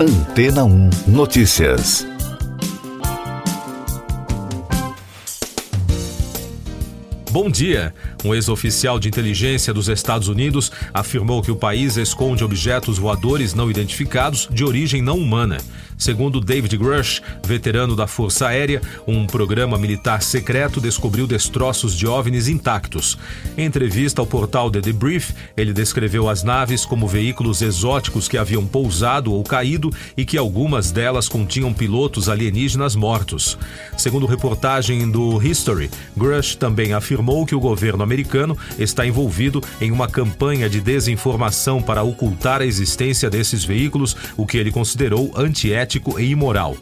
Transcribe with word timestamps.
Antena 0.00 0.62
1 0.62 0.90
Notícias. 1.08 2.06
Bom 7.40 7.48
dia. 7.48 7.94
Um 8.24 8.34
ex-oficial 8.34 8.98
de 8.98 9.06
inteligência 9.06 9.72
dos 9.72 9.86
Estados 9.86 10.26
Unidos 10.26 10.72
afirmou 10.92 11.40
que 11.40 11.52
o 11.52 11.56
país 11.56 11.96
esconde 11.96 12.42
objetos 12.42 12.98
voadores 12.98 13.54
não 13.54 13.70
identificados 13.70 14.48
de 14.50 14.64
origem 14.64 15.00
não 15.00 15.16
humana. 15.16 15.58
Segundo 15.96 16.40
David 16.40 16.76
Grush, 16.76 17.20
veterano 17.44 17.96
da 17.96 18.06
Força 18.06 18.48
Aérea, 18.48 18.80
um 19.06 19.26
programa 19.26 19.76
militar 19.76 20.22
secreto 20.22 20.80
descobriu 20.80 21.26
destroços 21.26 21.96
de 21.96 22.06
OVNIs 22.06 22.46
intactos. 22.46 23.18
Em 23.56 23.64
entrevista 23.64 24.20
ao 24.20 24.26
portal 24.26 24.70
The 24.70 24.80
Debrief, 24.80 25.32
ele 25.56 25.72
descreveu 25.72 26.28
as 26.28 26.44
naves 26.44 26.84
como 26.84 27.08
veículos 27.08 27.62
exóticos 27.62 28.28
que 28.28 28.38
haviam 28.38 28.64
pousado 28.64 29.32
ou 29.32 29.42
caído 29.42 29.92
e 30.16 30.24
que 30.24 30.38
algumas 30.38 30.92
delas 30.92 31.28
continham 31.28 31.72
pilotos 31.72 32.28
alienígenas 32.28 32.94
mortos. 32.94 33.58
Segundo 33.96 34.26
reportagem 34.26 35.10
do 35.10 35.42
History, 35.44 35.90
Grush 36.16 36.54
também 36.54 36.92
afirmou 36.92 37.27
que 37.46 37.54
o 37.54 37.60
governo 37.60 38.02
americano 38.02 38.56
está 38.78 39.06
envolvido 39.06 39.62
em 39.80 39.90
uma 39.90 40.08
campanha 40.08 40.68
de 40.68 40.80
desinformação 40.80 41.82
para 41.82 42.02
ocultar 42.02 42.60
a 42.60 42.66
existência 42.66 43.28
desses 43.28 43.64
veículos, 43.64 44.16
o 44.36 44.46
que 44.46 44.56
ele 44.56 44.70
considerou 44.70 45.32
antiético 45.36 46.18
e 46.18 46.30
imoral. 46.30 46.76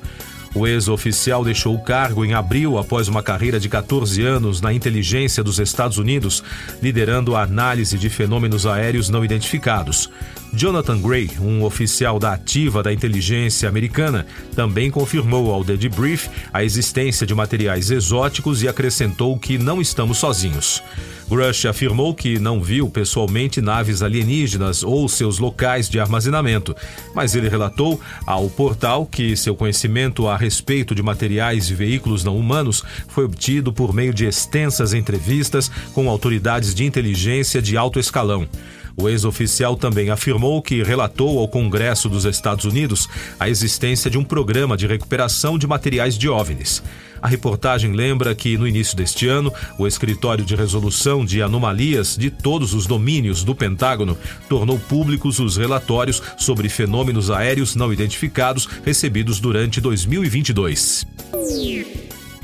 O 0.56 0.66
ex-oficial 0.66 1.44
deixou 1.44 1.74
o 1.74 1.82
cargo 1.82 2.24
em 2.24 2.32
abril 2.32 2.78
após 2.78 3.08
uma 3.08 3.22
carreira 3.22 3.60
de 3.60 3.68
14 3.68 4.22
anos 4.22 4.58
na 4.62 4.72
inteligência 4.72 5.44
dos 5.44 5.58
Estados 5.58 5.98
Unidos, 5.98 6.42
liderando 6.82 7.36
a 7.36 7.42
análise 7.42 7.98
de 7.98 8.08
fenômenos 8.08 8.64
aéreos 8.64 9.10
não 9.10 9.22
identificados. 9.22 10.08
Jonathan 10.52 10.98
Gray, 11.00 11.30
um 11.40 11.64
oficial 11.64 12.18
da 12.18 12.32
ativa 12.32 12.82
da 12.82 12.92
inteligência 12.92 13.68
americana, 13.68 14.26
também 14.54 14.90
confirmou 14.90 15.52
ao 15.52 15.64
The 15.64 15.76
Debrief 15.76 16.28
a 16.52 16.64
existência 16.64 17.26
de 17.26 17.34
materiais 17.34 17.90
exóticos 17.90 18.62
e 18.62 18.68
acrescentou 18.68 19.38
que 19.38 19.58
não 19.58 19.80
estamos 19.80 20.18
sozinhos. 20.18 20.82
Grush 21.28 21.66
afirmou 21.66 22.14
que 22.14 22.38
não 22.38 22.62
viu 22.62 22.88
pessoalmente 22.88 23.60
naves 23.60 24.00
alienígenas 24.00 24.84
ou 24.84 25.08
seus 25.08 25.38
locais 25.38 25.88
de 25.88 25.98
armazenamento, 25.98 26.74
mas 27.14 27.34
ele 27.34 27.48
relatou 27.48 28.00
ao 28.24 28.48
portal 28.48 29.04
que 29.04 29.36
seu 29.36 29.56
conhecimento 29.56 30.28
a 30.28 30.36
respeito 30.36 30.94
de 30.94 31.02
materiais 31.02 31.68
e 31.68 31.74
veículos 31.74 32.22
não 32.22 32.38
humanos 32.38 32.84
foi 33.08 33.24
obtido 33.24 33.72
por 33.72 33.92
meio 33.92 34.14
de 34.14 34.24
extensas 34.24 34.94
entrevistas 34.94 35.68
com 35.92 36.08
autoridades 36.08 36.72
de 36.74 36.84
inteligência 36.84 37.60
de 37.60 37.76
alto 37.76 37.98
escalão. 37.98 38.46
O 38.96 39.08
ex-oficial 39.10 39.76
também 39.76 40.08
afirmou 40.08 40.62
que 40.62 40.82
relatou 40.82 41.38
ao 41.38 41.46
Congresso 41.46 42.08
dos 42.08 42.24
Estados 42.24 42.64
Unidos 42.64 43.08
a 43.38 43.48
existência 43.48 44.10
de 44.10 44.16
um 44.16 44.24
programa 44.24 44.76
de 44.76 44.86
recuperação 44.86 45.58
de 45.58 45.66
materiais 45.66 46.16
de 46.16 46.28
OVNIs. 46.28 46.82
A 47.20 47.28
reportagem 47.28 47.92
lembra 47.92 48.34
que, 48.34 48.56
no 48.56 48.66
início 48.66 48.96
deste 48.96 49.26
ano, 49.26 49.52
o 49.78 49.86
Escritório 49.86 50.44
de 50.44 50.54
Resolução 50.54 51.24
de 51.24 51.42
Anomalias 51.42 52.16
de 52.16 52.30
todos 52.30 52.72
os 52.72 52.86
domínios 52.86 53.44
do 53.44 53.54
Pentágono 53.54 54.16
tornou 54.48 54.78
públicos 54.78 55.38
os 55.40 55.56
relatórios 55.56 56.22
sobre 56.38 56.68
fenômenos 56.68 57.30
aéreos 57.30 57.74
não 57.74 57.92
identificados 57.92 58.66
recebidos 58.84 59.40
durante 59.40 59.80
2022. 59.80 61.06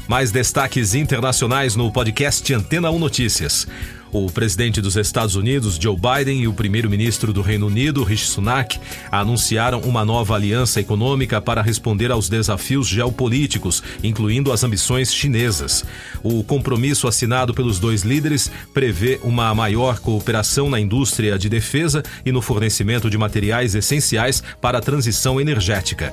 Mais 0.09 0.31
destaques 0.31 0.94
internacionais 0.94 1.77
no 1.77 1.91
podcast 1.91 2.53
Antena 2.53 2.91
1 2.91 2.98
Notícias. 2.98 3.66
O 4.13 4.31
presidente 4.31 4.79
dos 4.83 4.95
Estados 4.97 5.37
Unidos, 5.37 5.79
Joe 5.81 5.97
Biden, 5.97 6.43
e 6.43 6.47
o 6.47 6.53
primeiro-ministro 6.53 7.33
do 7.33 7.41
Reino 7.41 7.67
Unido, 7.67 8.05
Rishi 8.05 8.27
Sunak, 8.27 8.79
anunciaram 9.11 9.81
uma 9.81 10.05
nova 10.05 10.35
aliança 10.35 10.81
econômica 10.81 11.41
para 11.41 11.63
responder 11.63 12.13
aos 12.13 12.29
desafios 12.29 12.87
geopolíticos, 12.87 13.83
incluindo 14.05 14.53
as 14.53 14.63
ambições 14.63 15.15
chinesas. 15.15 15.83
O 16.23 16.45
compromisso 16.45 17.09
assinado 17.09 17.55
pelos 17.55 17.81
dois 17.81 18.03
líderes 18.03 18.51
prevê 18.75 19.19
uma 19.22 19.55
maior 19.55 19.99
cooperação 19.99 20.69
na 20.69 20.78
indústria 20.78 21.39
de 21.39 21.49
defesa 21.49 22.03
e 22.27 22.31
no 22.31 22.43
fornecimento 22.43 23.09
de 23.09 23.17
materiais 23.17 23.75
essenciais 23.75 24.43
para 24.61 24.77
a 24.77 24.83
transição 24.83 25.41
energética. 25.41 26.12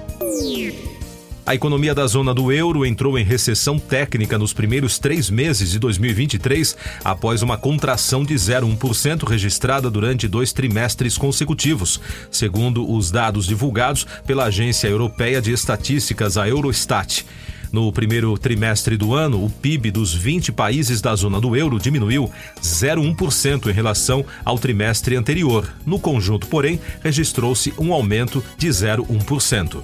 A 1.49 1.55
economia 1.55 1.95
da 1.95 2.05
zona 2.05 2.31
do 2.31 2.51
euro 2.51 2.85
entrou 2.85 3.17
em 3.17 3.23
recessão 3.23 3.79
técnica 3.79 4.37
nos 4.37 4.53
primeiros 4.53 4.99
três 4.99 5.31
meses 5.31 5.71
de 5.71 5.79
2023, 5.79 6.77
após 7.03 7.41
uma 7.41 7.57
contração 7.57 8.23
de 8.23 8.35
0,1% 8.35 9.27
registrada 9.27 9.89
durante 9.89 10.27
dois 10.27 10.53
trimestres 10.53 11.17
consecutivos, 11.17 11.99
segundo 12.29 12.87
os 12.87 13.09
dados 13.09 13.47
divulgados 13.47 14.05
pela 14.27 14.43
Agência 14.43 14.87
Europeia 14.87 15.41
de 15.41 15.51
Estatísticas, 15.51 16.37
a 16.37 16.47
Eurostat. 16.47 17.25
No 17.71 17.91
primeiro 17.91 18.37
trimestre 18.37 18.95
do 18.95 19.15
ano, 19.15 19.43
o 19.43 19.49
PIB 19.49 19.89
dos 19.89 20.13
20 20.13 20.51
países 20.51 21.01
da 21.01 21.15
zona 21.15 21.41
do 21.41 21.55
euro 21.55 21.79
diminuiu 21.79 22.29
0,1% 22.61 23.71
em 23.71 23.73
relação 23.73 24.23
ao 24.45 24.59
trimestre 24.59 25.15
anterior. 25.15 25.67
No 25.83 25.99
conjunto, 25.99 26.45
porém, 26.45 26.79
registrou-se 27.03 27.73
um 27.79 27.91
aumento 27.91 28.43
de 28.55 28.67
0,1%. 28.67 29.83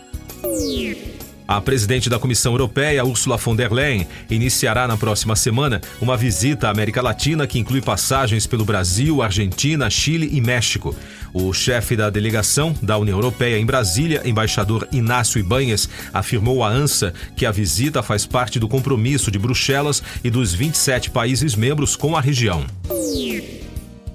A 1.48 1.62
presidente 1.62 2.10
da 2.10 2.18
Comissão 2.18 2.54
Europeia, 2.54 3.06
Ursula 3.06 3.38
von 3.38 3.56
der 3.56 3.72
Leyen, 3.72 4.08
iniciará 4.32 4.88
na 4.88 4.98
próxima 4.98 5.36
semana 5.36 5.80
uma 6.02 6.18
visita 6.18 6.68
à 6.68 6.72
América 6.72 7.04
Latina 7.04 7.46
que 7.46 7.60
inclui 7.60 7.82
passagens 7.82 8.48
pelo 8.48 8.66
Brasil, 8.66 9.22
Argentina, 9.22 9.88
Chile 9.88 10.30
e 10.34 10.42
México. 10.42 10.96
O 11.32 11.54
chefe 11.54 11.96
da 11.96 12.10
delegação 12.10 12.76
da 12.82 12.98
União 12.98 13.18
Europeia 13.18 13.60
em 13.60 13.66
Brasília, 13.66 14.24
embaixador 14.26 14.88
Inácio 14.92 15.40
Ibanhes, 15.40 15.88
afirmou 16.12 16.64
à 16.64 16.70
ANSA 16.70 17.14
que 17.36 17.46
a 17.46 17.52
visita 17.52 18.02
faz 18.02 18.26
parte 18.26 18.60
do 18.60 18.68
compromisso 18.68 19.30
de 19.30 19.38
Bruxelas 19.38 20.02
e 20.24 20.32
dos 20.32 20.52
27 20.54 21.12
países 21.12 21.54
membros 21.54 21.96
com 21.96 22.18
a 22.18 22.22
região. 22.22 22.66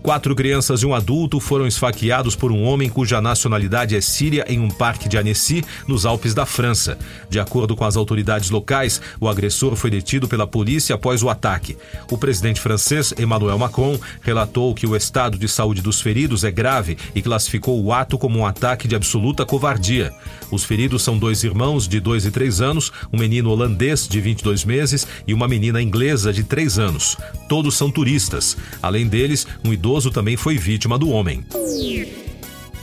Quatro 0.02 0.34
crianças 0.34 0.80
e 0.80 0.86
um 0.86 0.94
adulto 0.94 1.38
foram 1.38 1.66
esfaqueados 1.66 2.34
por 2.34 2.50
um 2.50 2.62
homem 2.64 2.88
cuja 2.88 3.20
nacionalidade 3.20 3.94
é 3.94 4.00
síria 4.00 4.46
em 4.48 4.58
um 4.58 4.70
parque 4.70 5.06
de 5.10 5.18
Annecy, 5.18 5.62
nos 5.86 6.06
Alpes 6.06 6.32
da 6.32 6.46
França. 6.46 6.98
De 7.28 7.38
acordo 7.38 7.76
com 7.76 7.84
as 7.84 7.96
autoridades 7.98 8.48
locais, 8.48 8.98
o 9.20 9.28
agressor 9.28 9.76
foi 9.76 9.90
detido 9.90 10.26
pela 10.26 10.46
polícia 10.46 10.94
após 10.94 11.22
o 11.22 11.28
ataque. 11.28 11.76
O 12.10 12.16
presidente 12.16 12.62
francês, 12.62 13.12
Emmanuel 13.18 13.58
Macron, 13.58 13.98
relatou 14.22 14.74
que 14.74 14.86
o 14.86 14.96
estado 14.96 15.36
de 15.36 15.46
saúde 15.46 15.82
dos 15.82 16.00
feridos 16.00 16.44
é 16.44 16.50
grave 16.50 16.96
e 17.14 17.20
classificou 17.20 17.82
o 17.82 17.92
ato 17.92 18.16
como 18.16 18.38
um 18.38 18.46
ataque 18.46 18.88
de 18.88 18.96
absoluta 18.96 19.44
covardia. 19.44 20.14
Os 20.50 20.64
feridos 20.64 21.02
são 21.02 21.18
dois 21.18 21.44
irmãos 21.44 21.86
de 21.86 22.00
2 22.00 22.24
e 22.24 22.30
3 22.30 22.62
anos, 22.62 22.90
um 23.12 23.18
menino 23.18 23.50
holandês 23.50 24.08
de 24.08 24.18
22 24.18 24.64
meses 24.64 25.06
e 25.26 25.34
uma 25.34 25.46
menina 25.46 25.80
inglesa 25.82 26.32
de 26.32 26.42
3 26.42 26.78
anos. 26.78 27.18
Todos 27.46 27.76
são 27.76 27.90
turistas. 27.90 28.56
Além 28.82 29.06
deles, 29.06 29.46
um 29.62 29.72
idoso 29.72 29.89
idoso 29.90 30.10
também 30.10 30.36
foi 30.36 30.56
vítima 30.56 30.96
do 30.96 31.10
homem. 31.10 31.44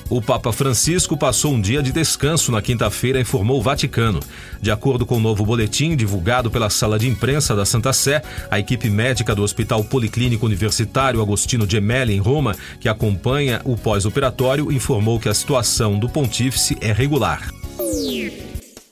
O 0.09 0.22
Papa 0.22 0.51
Francisco 0.51 1.18
passou 1.18 1.53
um 1.53 1.62
dia 1.62 1.81
de 1.81 1.91
descanso 1.91 2.51
na 2.51 2.62
quinta-feira, 2.62 3.19
informou 3.19 3.59
o 3.59 3.62
Vaticano. 3.62 4.19
De 4.62 4.72
acordo 4.72 5.06
com 5.06 5.16
o 5.16 5.19
novo 5.19 5.45
boletim 5.45 5.95
divulgado 5.95 6.51
pela 6.51 6.69
sala 6.69 7.00
de 7.00 7.07
imprensa 7.07 7.56
da 7.56 7.66
Santa 7.66 7.94
Sé, 7.94 8.22
a 8.51 8.59
equipe 8.59 8.90
médica 8.90 9.34
do 9.34 9.44
Hospital 9.44 9.84
Policlínico 9.84 10.45
Universitário 10.45 11.22
Agostino 11.22 11.69
Gemelli, 11.69 12.13
em 12.13 12.19
Roma, 12.19 12.56
que 12.79 12.90
acompanha 12.90 13.62
o 13.63 13.78
pós-operatório, 13.78 14.72
informou 14.72 15.19
que 15.19 15.29
a 15.29 15.34
situação 15.34 15.97
do 16.00 16.09
pontífice 16.09 16.78
é 16.81 16.91
regular. 16.91 17.51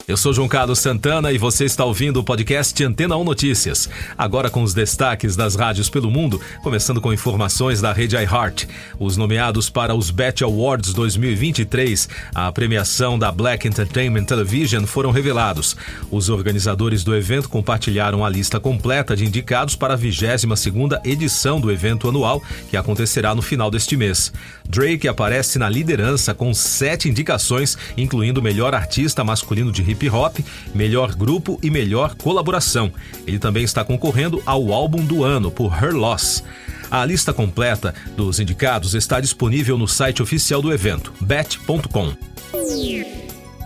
Eu 0.08 0.16
sou 0.16 0.32
João 0.32 0.48
Carlos 0.48 0.78
Santana 0.78 1.32
e 1.32 1.38
você 1.40 1.66
está 1.66 1.84
ouvindo 1.84 2.20
o 2.20 2.24
podcast 2.24 2.84
Antena 2.84 3.18
1 3.18 3.24
Notícias. 3.24 3.90
Agora 4.16 4.52
com 4.52 4.62
os 4.62 4.72
destaques 4.72 5.36
das 5.36 5.56
rádios 5.56 5.90
pelo 5.90 6.12
mundo, 6.12 6.40
começando 6.62 7.02
com 7.02 7.12
informações 7.12 7.82
da 7.82 7.92
rede 7.92 8.16
iHeart. 8.16 8.68
Os 9.00 9.18
nomeados 9.18 9.68
para 9.68 9.96
os 9.96 10.12
BET 10.12 10.44
Awards 10.44 10.94
2023, 10.94 12.08
a 12.36 12.52
premiação 12.52 13.18
da 13.18 13.32
Black 13.32 13.68
Entertainment 13.68 14.26
Television, 14.26 14.86
foram 14.86 15.10
revelados. 15.10 15.76
Os 16.12 16.30
organizadores 16.30 17.04
do 17.04 17.16
evento 17.16 17.50
compartilharam 17.50 18.24
a 18.24 18.30
lista 18.30 18.60
completa 18.60 19.16
de 19.16 19.26
indicados 19.26 19.76
para 19.76 19.96
a 19.96 19.98
22ª 19.98 21.02
edição 21.04 21.60
do 21.60 21.72
evento 21.72 22.08
anual, 22.08 22.44
que 22.70 22.78
acontecerá 22.78 23.34
no 23.34 23.42
final 23.42 23.72
deste 23.72 23.98
mês. 23.98 24.32
Drake 24.70 25.08
aparece 25.08 25.58
na 25.58 25.68
liderança 25.68 26.32
com 26.36 26.54
sete 26.54 27.10
indicações, 27.10 27.76
incluindo 27.98 28.40
melhor 28.40 28.76
artista 28.76 29.24
masculino 29.24 29.72
de 29.72 29.82
hip 29.82 29.95
hip 29.96 30.10
hop, 30.10 30.38
melhor 30.74 31.16
grupo 31.16 31.58
e 31.64 31.72
melhor 31.72 32.16
colaboração. 32.16 32.92
Ele 33.26 33.40
também 33.40 33.64
está 33.64 33.84
concorrendo 33.84 34.42
ao 34.46 34.72
álbum 34.72 35.04
do 35.04 35.24
ano 35.24 35.50
por 35.50 35.74
Her 35.74 35.96
Loss. 35.96 36.44
A 36.92 37.04
lista 37.04 37.34
completa 37.34 37.96
dos 38.16 38.40
indicados 38.40 38.94
está 38.94 39.20
disponível 39.20 39.78
no 39.78 39.88
site 39.88 40.22
oficial 40.22 40.62
do 40.62 40.72
evento, 40.72 41.12
bet.com. 41.20 42.14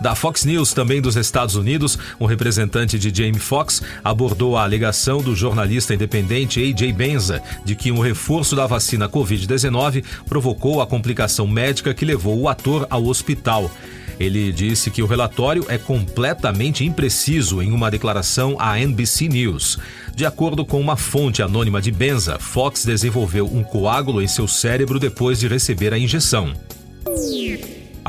Da 0.00 0.14
Fox 0.14 0.46
News, 0.46 0.72
também 0.72 0.98
dos 0.98 1.14
Estados 1.16 1.56
Unidos, 1.56 1.98
um 2.18 2.24
representante 2.24 2.98
de 2.98 3.14
Jamie 3.14 3.38
Foxx 3.38 3.82
abordou 4.02 4.56
a 4.56 4.62
alegação 4.62 5.20
do 5.20 5.36
jornalista 5.36 5.94
independente 5.94 6.58
A.J. 6.58 6.90
Benza 6.94 7.42
de 7.66 7.76
que 7.76 7.92
um 7.92 8.00
reforço 8.00 8.56
da 8.56 8.66
vacina 8.66 9.10
Covid-19 9.10 10.02
provocou 10.26 10.80
a 10.80 10.86
complicação 10.86 11.46
médica 11.46 11.92
que 11.92 12.06
levou 12.06 12.40
o 12.40 12.48
ator 12.48 12.86
ao 12.88 13.04
hospital. 13.04 13.70
Ele 14.20 14.52
disse 14.52 14.90
que 14.90 15.02
o 15.02 15.06
relatório 15.06 15.64
é 15.66 15.78
completamente 15.78 16.84
impreciso 16.84 17.62
em 17.62 17.72
uma 17.72 17.90
declaração 17.90 18.54
à 18.58 18.78
NBC 18.78 19.28
News. 19.28 19.78
De 20.14 20.26
acordo 20.26 20.62
com 20.62 20.78
uma 20.78 20.94
fonte 20.94 21.42
anônima 21.42 21.80
de 21.80 21.90
Benza, 21.90 22.38
Fox 22.38 22.84
desenvolveu 22.84 23.46
um 23.46 23.64
coágulo 23.64 24.20
em 24.20 24.28
seu 24.28 24.46
cérebro 24.46 24.98
depois 24.98 25.40
de 25.40 25.48
receber 25.48 25.94
a 25.94 25.98
injeção. 25.98 26.52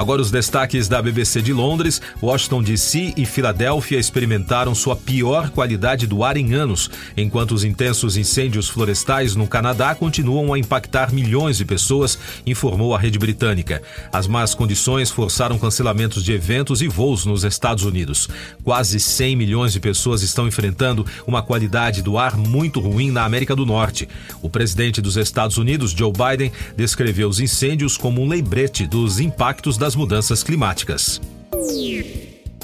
Agora 0.01 0.19
os 0.19 0.31
destaques 0.31 0.88
da 0.88 1.00
BBC 1.00 1.44
de 1.44 1.53
Londres, 1.53 2.01
Washington 2.24 2.63
DC 2.63 3.13
e 3.15 3.24
Filadélfia 3.24 4.00
experimentaram 4.00 4.74
sua 4.74 4.95
pior 4.95 5.51
qualidade 5.51 6.07
do 6.07 6.24
ar 6.24 6.38
em 6.38 6.56
anos, 6.56 6.89
enquanto 7.15 7.51
os 7.51 7.63
intensos 7.63 8.18
incêndios 8.18 8.68
florestais 8.68 9.36
no 9.36 9.45
Canadá 9.45 9.94
continuam 9.94 10.56
a 10.56 10.57
impactar 10.57 11.13
milhões 11.13 11.57
de 11.57 11.65
pessoas, 11.65 12.18
informou 12.48 12.95
a 12.95 12.98
rede 12.98 13.19
britânica. 13.19 13.83
As 14.12 14.25
más 14.25 14.56
condições 14.56 15.12
forçaram 15.12 15.59
cancelamentos 15.59 16.24
de 16.24 16.33
eventos 16.33 16.81
e 16.81 16.88
voos 16.88 17.24
nos 17.24 17.44
Estados 17.44 17.83
Unidos. 17.83 18.27
Quase 18.63 19.00
100 19.00 19.36
milhões 19.36 19.71
de 19.71 19.80
pessoas 19.80 20.24
estão 20.24 20.48
enfrentando 20.48 21.06
uma 21.27 21.44
qualidade 21.44 22.01
do 22.01 22.18
ar 22.18 22.36
muito 22.36 22.80
ruim 22.80 23.12
na 23.12 23.24
América 23.24 23.56
do 23.56 23.68
Norte. 23.68 24.09
O 24.42 24.50
presidente 24.50 25.00
dos 25.00 25.15
Estados 25.15 25.59
Unidos, 25.59 25.92
Joe 25.92 26.12
Biden, 26.12 26.51
descreveu 26.75 27.30
os 27.30 27.39
incêndios 27.39 27.98
como 27.98 28.19
um 28.19 28.27
lembrete 28.27 28.88
dos 28.88 29.19
impactos 29.19 29.77
das 29.77 29.91
mudanças 29.96 30.44
climáticas. 30.44 31.20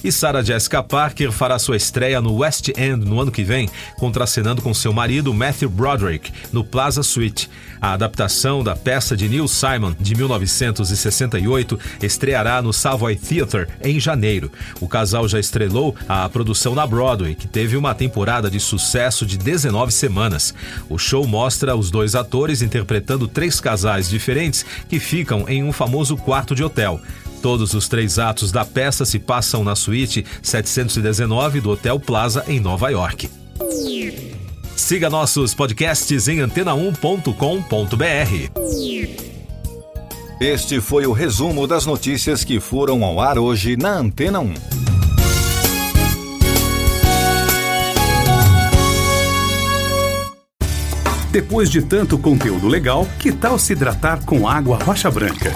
E 0.04 0.12
Sarah 0.12 0.44
Jessica 0.44 0.84
Parker 0.84 1.32
fará 1.32 1.58
sua 1.58 1.76
estreia 1.76 2.22
no 2.22 2.38
West 2.38 2.70
End 2.70 3.04
no 3.04 3.20
ano 3.20 3.32
que 3.32 3.44
vem, 3.44 3.68
contracenando 3.98 4.62
com 4.62 4.74
seu 4.74 4.94
marido 4.94 5.34
Matthew 5.34 5.70
Broderick 5.70 6.32
no 6.54 6.64
Plaza 6.64 7.02
Suite. 7.02 7.50
A 7.82 7.94
adaptação 7.94 8.64
da 8.64 8.76
peça 8.76 9.18
de 9.18 9.28
Neil 9.28 9.48
Simon 9.48 9.96
de 10.00 10.16
1968 10.16 11.80
estreará 12.02 12.62
no 12.62 12.72
Savoy 12.72 13.16
Theatre 13.16 13.68
em 13.84 14.00
janeiro. 14.00 14.52
O 14.80 14.88
casal 14.88 15.28
já 15.28 15.40
estrelou 15.40 15.96
a 16.08 16.30
produção 16.30 16.76
na 16.76 16.86
Broadway, 16.86 17.36
que 17.36 17.48
teve 17.48 17.76
uma 17.76 17.94
temporada 17.94 18.50
de 18.50 18.60
sucesso 18.60 19.26
de 19.26 19.38
19 19.38 19.92
semanas. 19.92 20.54
O 20.90 20.98
show 20.98 21.26
mostra 21.28 21.76
os 21.76 21.92
dois 21.92 22.16
atores 22.16 22.62
interpretando 22.62 23.28
três 23.28 23.60
casais 23.60 24.10
diferentes 24.10 24.66
que 24.88 25.00
ficam 25.00 25.46
em 25.48 25.64
um 25.64 25.72
famoso 25.72 26.16
quarto 26.18 26.56
de 26.56 26.64
hotel. 26.64 27.00
Todos 27.48 27.74
os 27.74 27.88
três 27.88 28.20
atos 28.20 28.52
da 28.52 28.66
peça 28.66 29.06
se 29.06 29.18
passam 29.18 29.64
na 29.64 29.74
suíte 29.74 30.26
719 30.44 31.62
do 31.62 31.70
Hotel 31.70 31.98
Plaza, 31.98 32.44
em 32.46 32.60
Nova 32.60 32.90
York. 32.90 33.30
Siga 34.76 35.10
nossos 35.10 35.54
podcasts 35.56 36.28
em 36.28 36.40
antena1.com.br. 36.40 37.32
Este 40.42 40.82
foi 40.82 41.08
o 41.08 41.14
resumo 41.14 41.66
das 41.66 41.86
notícias 41.86 42.44
que 42.44 42.60
foram 42.60 43.06
ao 43.06 43.22
ar 43.22 43.40
hoje 43.40 43.78
na 43.78 43.94
Antena 43.94 44.42
1. 44.42 44.54
Depois 51.32 51.70
de 51.70 51.82
tanto 51.82 52.18
conteúdo 52.18 52.68
legal, 52.68 53.08
que 53.18 53.32
tal 53.32 53.58
se 53.58 53.72
hidratar 53.72 54.26
com 54.26 54.46
água 54.50 54.78
rocha 54.84 55.10
branca? 55.10 55.56